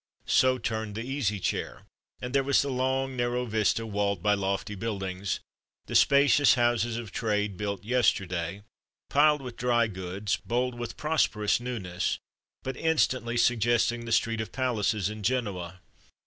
[0.25, 1.85] So turned the Easy Chair,
[2.23, 5.41] and there was the long, narrow vista walled by lofty buildings,
[5.85, 8.63] the spacious houses of trade, built yesterday,
[9.11, 12.17] piled with dry goods, bold with prosperous newness,
[12.63, 15.81] but instantly suggesting the street of palaces in Genoa.